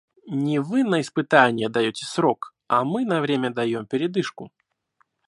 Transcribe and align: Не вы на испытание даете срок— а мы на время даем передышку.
Не 0.45 0.57
вы 0.61 0.83
на 0.83 0.99
испытание 1.01 1.69
даете 1.69 2.05
срок— 2.07 2.55
а 2.75 2.83
мы 2.83 3.05
на 3.05 3.21
время 3.21 3.51
даем 3.53 3.85
передышку. 3.85 4.51